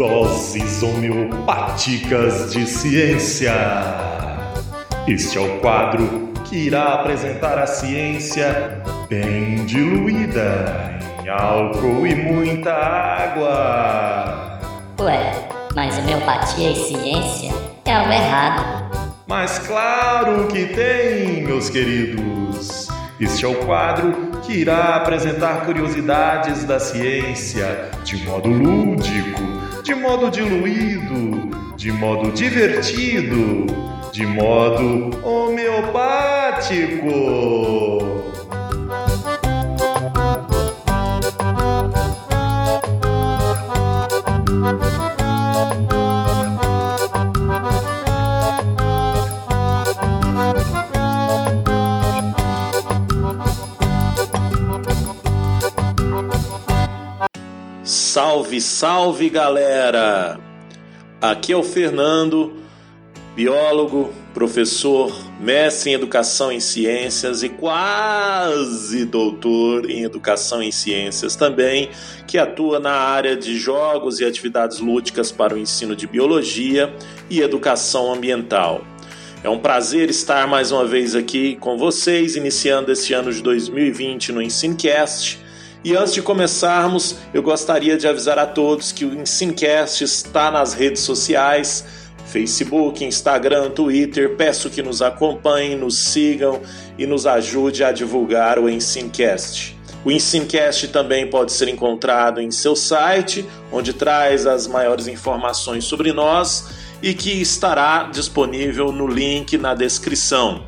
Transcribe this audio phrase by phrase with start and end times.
[0.00, 3.52] Doses homeopáticas de ciência.
[5.06, 12.72] Este é o quadro que irá apresentar a ciência bem diluída em álcool e muita
[12.72, 14.58] água.
[15.00, 15.34] Ué,
[15.76, 17.52] mas homeopatia e ciência
[17.84, 18.90] é algo errado.
[19.26, 22.88] Mas claro que tem, meus queridos.
[23.20, 29.59] Este é o quadro que irá apresentar curiosidades da ciência de modo lúdico,
[29.90, 33.66] de modo diluído, de modo divertido,
[34.12, 37.10] de modo homeopático.
[58.30, 60.38] Salve, salve galera!
[61.20, 62.62] Aqui é o Fernando,
[63.34, 71.90] biólogo, professor, mestre em educação em ciências e quase doutor em educação em ciências também,
[72.28, 76.94] que atua na área de jogos e atividades lúdicas para o ensino de biologia
[77.28, 78.84] e educação ambiental.
[79.42, 84.30] É um prazer estar mais uma vez aqui com vocês, iniciando esse ano de 2020
[84.30, 85.39] no Ensinecast
[85.82, 90.74] e antes de começarmos, eu gostaria de avisar a todos que o Ensinecast está nas
[90.74, 91.84] redes sociais,
[92.26, 94.36] Facebook, Instagram, Twitter.
[94.36, 96.60] Peço que nos acompanhem, nos sigam
[96.98, 99.78] e nos ajude a divulgar o Ensincast.
[100.04, 106.12] O Ensincast também pode ser encontrado em seu site, onde traz as maiores informações sobre
[106.12, 106.68] nós
[107.02, 110.64] e que estará disponível no link na descrição.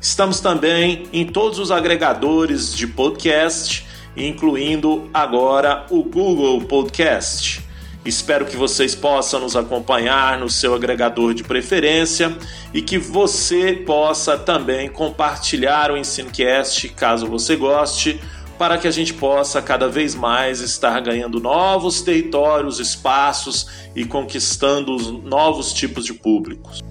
[0.00, 3.87] Estamos também em todos os agregadores de podcast
[4.26, 7.66] incluindo agora o Google Podcast.
[8.04, 12.36] Espero que vocês possam nos acompanhar no seu agregador de preferência
[12.72, 18.20] e que você possa também compartilhar o Ensinecast, caso você goste,
[18.58, 24.96] para que a gente possa cada vez mais estar ganhando novos territórios, espaços e conquistando
[25.22, 26.82] novos tipos de públicos.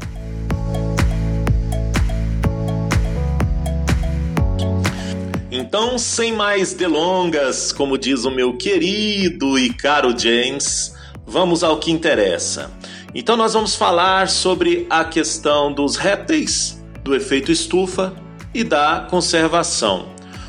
[5.67, 10.95] Então, sem mais delongas, como diz o meu querido e caro James,
[11.25, 12.71] vamos ao que interessa.
[13.13, 18.15] Então, nós vamos falar sobre a questão dos répteis, do efeito estufa
[18.53, 20.07] e da conservação.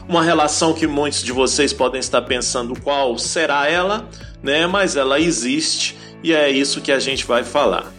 [0.08, 4.08] Uma relação que muitos de vocês podem estar pensando qual será ela,
[4.40, 4.68] né?
[4.68, 7.92] Mas ela existe e é isso que a gente vai falar.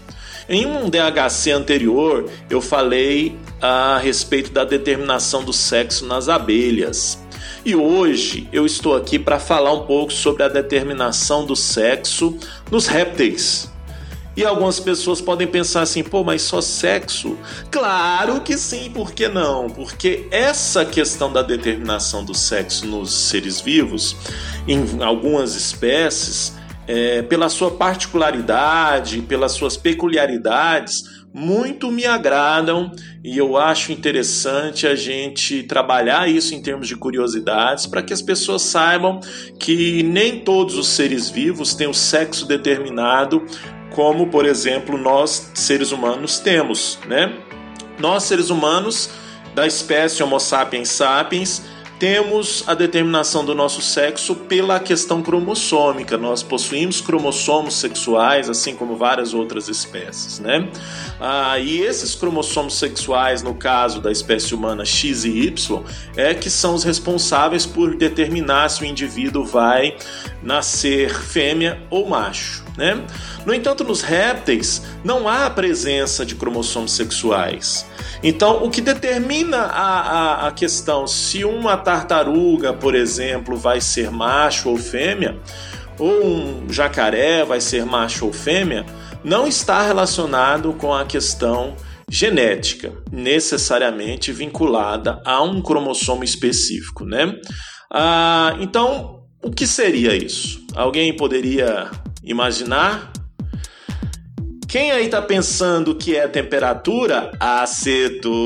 [0.47, 7.20] Em um DHC anterior, eu falei a respeito da determinação do sexo nas abelhas.
[7.66, 12.38] E hoje eu estou aqui para falar um pouco sobre a determinação do sexo
[12.72, 13.69] nos répteis.
[14.38, 17.38] E algumas pessoas podem pensar assim, pô, mas só sexo?
[17.69, 19.69] Claro que sim, por que não?
[19.69, 24.16] Porque essa questão da determinação do sexo nos seres vivos,
[24.66, 26.53] em algumas espécies,
[26.88, 32.91] é, pela sua particularidade, pelas suas peculiaridades, muito me agradam
[33.23, 38.22] e eu acho interessante a gente trabalhar isso em termos de curiosidades para que as
[38.22, 39.19] pessoas saibam
[39.59, 43.45] que nem todos os seres vivos têm o sexo determinado,
[43.91, 47.31] como por exemplo nós seres humanos temos, né?
[48.00, 49.09] Nós seres humanos
[49.53, 51.63] da espécie Homo sapiens sapiens
[52.00, 56.18] temos a determinação do nosso sexo pela questão cromossômica.
[56.18, 60.70] Nós possuímos cromossomos sexuais, assim como várias outras espécies, né?
[61.20, 65.84] Ah, e esses cromossomos sexuais, no caso da espécie humana X e Y,
[66.16, 69.98] é que são os responsáveis por determinar se o indivíduo vai
[70.42, 73.06] nascer fêmea ou macho, né?
[73.45, 77.85] No entanto, nos répteis não há a presença de cromossomos sexuais.
[78.23, 84.09] Então, o que determina a, a, a questão se uma tartaruga, por exemplo, vai ser
[84.09, 85.38] macho ou fêmea,
[86.00, 88.86] ou um jacaré vai ser macho ou fêmea,
[89.24, 91.75] não está relacionado com a questão
[92.09, 97.36] genética, necessariamente vinculada a um cromossomo específico, né?
[97.94, 100.65] Ah, então, o que seria isso?
[100.75, 101.89] Alguém poderia
[102.24, 103.12] imaginar?
[104.68, 107.31] Quem aí tá pensando que é temperatura?
[107.39, 108.39] Acertou!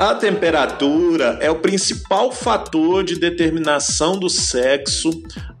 [0.00, 5.10] A temperatura é o principal fator de determinação do sexo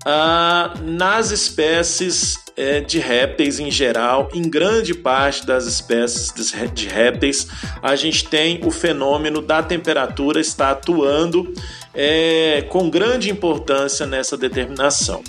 [0.04, 4.28] ah, nas espécies é, de répteis em geral.
[4.32, 6.32] Em grande parte das espécies
[6.72, 7.46] de répteis,
[7.82, 11.52] a gente tem o fenômeno da temperatura está atuando
[12.00, 15.20] é, com grande importância nessa determinação.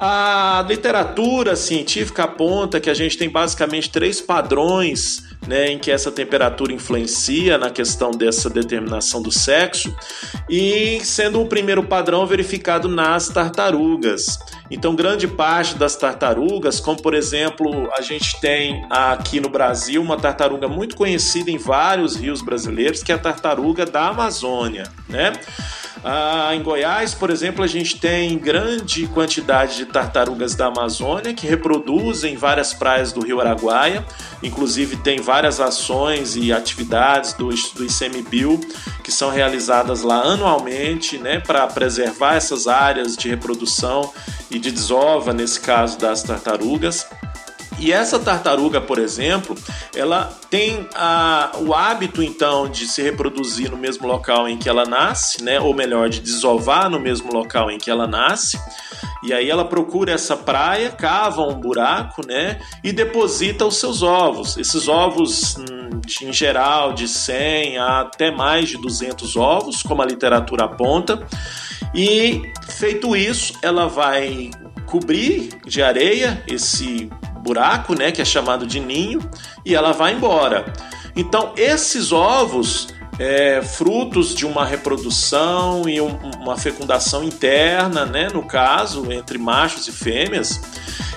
[0.00, 6.10] A literatura científica aponta que a gente tem basicamente três padrões né, em que essa
[6.10, 9.94] temperatura influencia na questão dessa determinação do sexo,
[10.48, 14.38] e sendo o primeiro padrão verificado nas tartarugas.
[14.70, 20.16] Então, grande parte das tartarugas, como por exemplo, a gente tem aqui no Brasil uma
[20.16, 25.32] tartaruga muito conhecida em vários rios brasileiros, que é a tartaruga da Amazônia, né?
[26.02, 31.46] Ah, em Goiás, por exemplo, a gente tem grande quantidade de tartarugas da Amazônia que
[31.46, 34.04] reproduzem várias praias do Rio Araguaia.
[34.42, 38.58] Inclusive, tem várias ações e atividades do, do ICMBio
[39.04, 44.10] que são realizadas lá anualmente né, para preservar essas áreas de reprodução
[44.50, 47.06] e de desova, nesse caso das tartarugas.
[47.80, 49.56] E essa tartaruga, por exemplo,
[49.96, 54.84] ela tem a, o hábito então de se reproduzir no mesmo local em que ela
[54.84, 55.58] nasce, né?
[55.58, 58.60] Ou melhor, de desovar no mesmo local em que ela nasce.
[59.22, 62.60] E aí ela procura essa praia, cava um buraco, né?
[62.84, 64.58] E deposita os seus ovos.
[64.58, 70.06] Esses ovos, hum, em geral, de 100 a até mais de 200 ovos, como a
[70.06, 71.26] literatura aponta.
[71.94, 74.50] E feito isso, ela vai
[74.84, 77.08] cobrir de areia esse
[77.40, 79.20] buraco, né, que é chamado de ninho,
[79.64, 80.72] e ela vai embora.
[81.16, 82.88] Então, esses ovos,
[83.18, 89.88] é, frutos de uma reprodução e um, uma fecundação interna, né, no caso, entre machos
[89.88, 90.60] e fêmeas,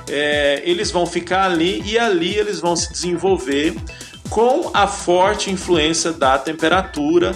[0.09, 3.75] é, eles vão ficar ali e ali eles vão se desenvolver
[4.29, 7.33] com a forte influência da temperatura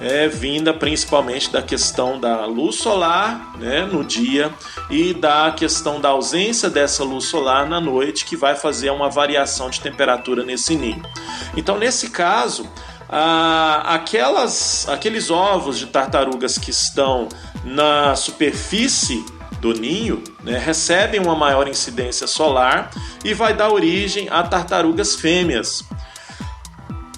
[0.00, 4.52] é vinda principalmente da questão da luz solar né, no dia
[4.88, 9.68] e da questão da ausência dessa luz solar na noite, que vai fazer uma variação
[9.68, 11.02] de temperatura nesse ninho.
[11.56, 12.68] Então, nesse caso,
[13.84, 17.28] aquelas, aqueles ovos de tartarugas que estão
[17.64, 19.24] na superfície
[19.60, 22.90] do ninho né, recebem uma maior incidência solar
[23.24, 25.82] e vai dar origem a tartarugas fêmeas.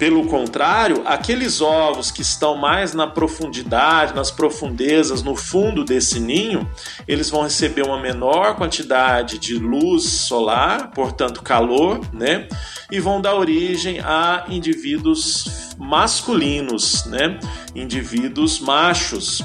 [0.01, 6.67] Pelo contrário, aqueles ovos que estão mais na profundidade, nas profundezas, no fundo desse ninho,
[7.07, 12.47] eles vão receber uma menor quantidade de luz solar, portanto calor, né?
[12.91, 17.39] E vão dar origem a indivíduos masculinos, né?
[17.75, 19.43] Indivíduos machos.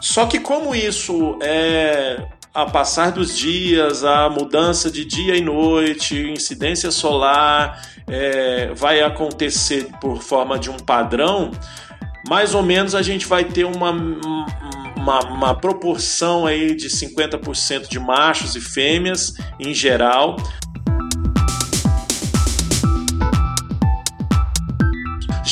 [0.00, 2.24] Só que como isso é
[2.54, 9.88] a passar dos dias, a mudança de dia e noite, incidência solar é, vai acontecer
[10.00, 11.50] por forma de um padrão,
[12.28, 13.90] mais ou menos a gente vai ter uma,
[14.96, 20.36] uma, uma proporção aí de 50% de machos e fêmeas em geral.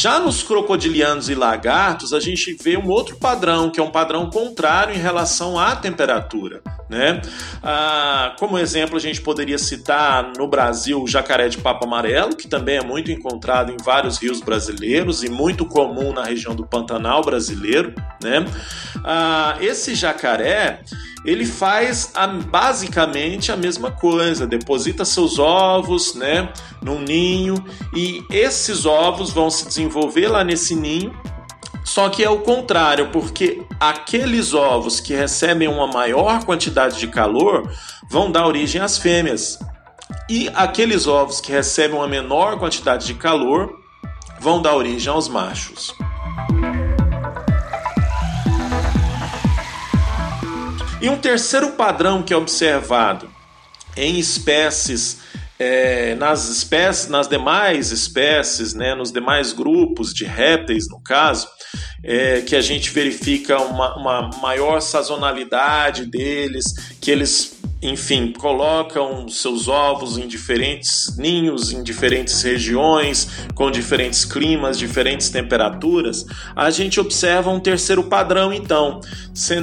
[0.02, 4.28] Já nos crocodilianos e lagartos, a gente vê um outro padrão, que é um padrão
[4.28, 6.60] contrário em relação à temperatura.
[6.90, 7.22] Né?
[7.62, 12.48] Ah, como exemplo, a gente poderia citar no Brasil o jacaré de papo amarelo, que
[12.48, 17.22] também é muito encontrado em vários rios brasileiros e muito comum na região do Pantanal
[17.22, 17.94] brasileiro.
[18.20, 18.44] Né?
[19.04, 20.80] Ah, esse jacaré
[21.24, 26.52] ele faz a, basicamente a mesma coisa, deposita seus ovos, né,
[26.82, 27.64] num ninho
[27.94, 31.14] e esses ovos vão se desenvolver lá nesse ninho.
[31.84, 37.68] Só que é o contrário, porque aqueles ovos que recebem uma maior quantidade de calor
[38.08, 39.58] vão dar origem às fêmeas.
[40.28, 43.78] E aqueles ovos que recebem uma menor quantidade de calor
[44.40, 45.94] vão dar origem aos machos.
[51.02, 53.28] E um terceiro padrão que é observado
[53.96, 55.18] em espécies,
[55.58, 61.48] é, nas espécies, nas demais espécies, né, nos demais grupos de répteis, no caso,
[62.04, 66.66] é, que a gente verifica uma, uma maior sazonalidade deles,
[67.00, 74.78] que eles enfim, colocam seus ovos em diferentes ninhos, em diferentes regiões, com diferentes climas,
[74.78, 76.24] diferentes temperaturas,
[76.54, 79.00] a gente observa um terceiro padrão, então.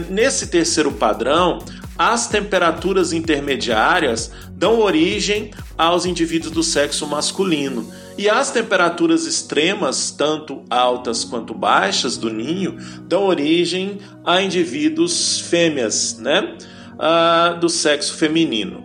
[0.09, 1.59] Nesse terceiro padrão,
[1.97, 7.89] as temperaturas intermediárias dão origem aos indivíduos do sexo masculino.
[8.17, 16.17] E as temperaturas extremas, tanto altas quanto baixas do ninho, dão origem a indivíduos fêmeas,
[16.17, 16.57] né?
[17.00, 18.84] Uh, do sexo feminino.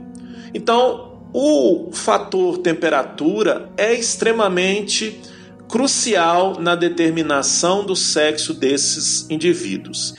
[0.55, 5.21] Então, o fator temperatura é extremamente
[5.69, 10.15] crucial na determinação do sexo desses indivíduos.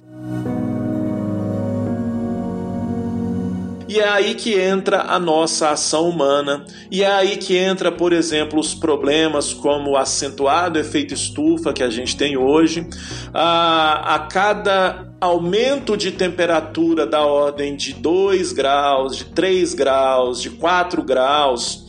[3.96, 8.12] E é aí que entra a nossa ação humana, e é aí que entra, por
[8.12, 12.86] exemplo, os problemas como o acentuado efeito estufa que a gente tem hoje.
[13.34, 20.50] A, a cada aumento de temperatura da ordem de 2 graus, de 3 graus, de
[20.50, 21.86] 4 graus,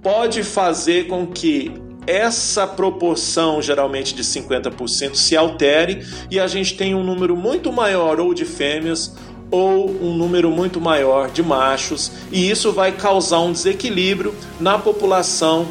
[0.00, 1.72] pode fazer com que
[2.06, 8.20] essa proporção, geralmente de 50%, se altere e a gente tenha um número muito maior
[8.20, 9.12] ou de fêmeas
[9.50, 15.66] ou um número muito maior de machos, e isso vai causar um desequilíbrio na população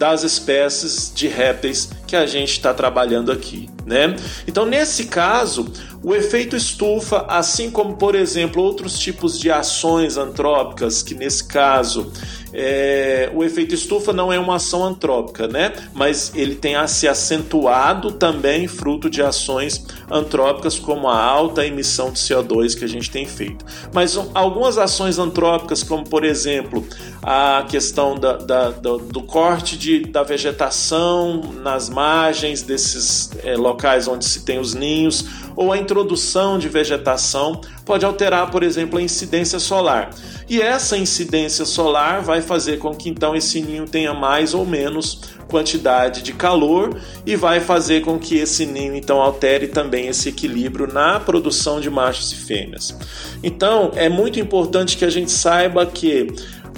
[0.00, 4.16] das espécies de répteis que a gente está trabalhando aqui, né?
[4.48, 5.70] Então, nesse caso,
[6.02, 12.10] o efeito estufa, assim como, por exemplo, outros tipos de ações antrópicas, que nesse caso
[12.52, 15.72] é, o efeito estufa não é uma ação antrópica, né?
[15.94, 22.18] Mas ele tem se acentuado também fruto de ações antrópicas, como a alta emissão de
[22.18, 23.64] CO2 que a gente tem feito.
[23.92, 26.84] Mas algumas ações antrópicas, como por exemplo
[27.22, 34.08] a questão da, da, do, do, corte de, da vegetação nas margens desses é, locais
[34.08, 35.26] onde se tem os ninhos,
[35.56, 40.10] ou a introdução de vegetação, pode alterar, por exemplo, a incidência solar.
[40.48, 45.20] E essa incidência solar vai fazer com que então esse ninho tenha mais ou menos
[45.48, 50.86] quantidade de calor e vai fazer com que esse ninho então altere também esse equilíbrio
[50.86, 52.96] na produção de machos e fêmeas.
[53.42, 56.28] Então, é muito importante que a gente saiba que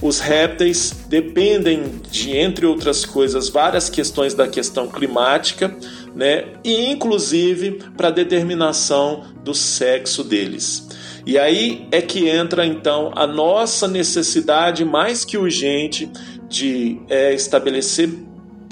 [0.02, 5.74] os répteis dependem de, entre outras coisas, várias questões da questão climática,
[6.14, 6.44] né?
[6.64, 10.88] E inclusive para determinação do sexo deles.
[11.24, 16.10] E aí é que entra então a nossa necessidade mais que urgente
[16.48, 18.10] de é, estabelecer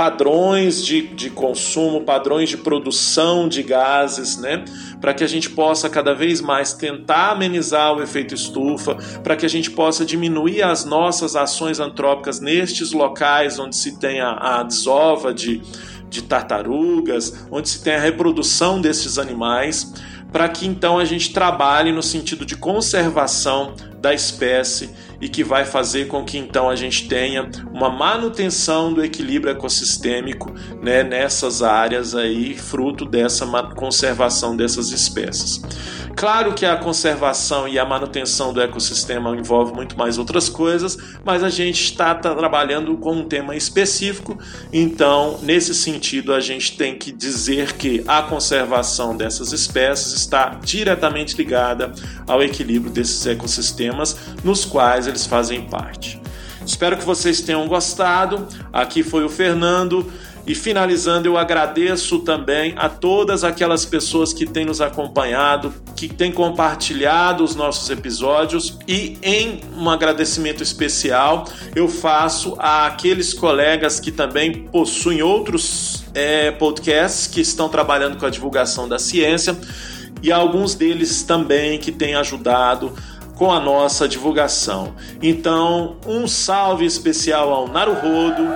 [0.01, 4.65] padrões de, de consumo, padrões de produção de gases, né?
[4.99, 9.45] Para que a gente possa cada vez mais tentar amenizar o efeito estufa, para que
[9.45, 14.63] a gente possa diminuir as nossas ações antrópicas nestes locais onde se tem a, a
[14.63, 15.61] desova de,
[16.11, 19.95] de tartarugas, onde se tem a reprodução desses animais
[20.33, 25.65] para que então a gente trabalhe no sentido de conservação da espécie e que vai
[25.65, 32.15] fazer com que então a gente tenha uma manutenção do equilíbrio ecossistêmico né, nessas áreas
[32.15, 35.61] aí, fruto dessa conservação dessas espécies.
[36.17, 41.43] Claro que a conservação e a manutenção do ecossistema envolve muito mais outras coisas, mas
[41.43, 44.39] a gente está trabalhando com um tema específico,
[44.73, 51.37] então, nesse sentido, a gente tem que dizer que a conservação dessas espécies está diretamente
[51.37, 51.93] ligada
[52.27, 56.21] ao equilíbrio desses ecossistemas nos quais eles fazem parte.
[56.65, 58.47] Espero que vocês tenham gostado.
[58.73, 60.11] Aqui foi o Fernando.
[60.47, 66.33] E finalizando, eu agradeço também a todas aquelas pessoas que têm nos acompanhado, que têm
[66.33, 71.45] compartilhado os nossos episódios e em um agradecimento especial
[71.77, 78.25] eu faço a aqueles colegas que também possuem outros é, podcasts que estão trabalhando com
[78.25, 79.57] a divulgação da ciência
[80.23, 82.93] e alguns deles também que têm ajudado
[83.41, 84.93] com a nossa divulgação.
[85.23, 88.47] Então, um salve especial ao Naruhodo,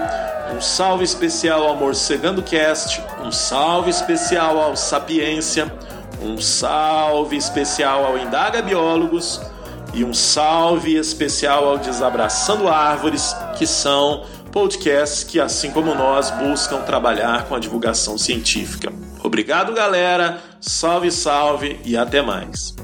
[0.54, 5.72] um salve especial ao Morcegando Cast, um salve especial ao Sapiência,
[6.20, 9.40] um salve especial ao Indaga Biólogos
[9.94, 16.82] e um salve especial ao Desabraçando Árvores, que são podcasts que, assim como nós, buscam
[16.82, 18.92] trabalhar com a divulgação científica.
[19.22, 20.42] Obrigado, galera.
[20.60, 22.83] Salve, salve e até mais.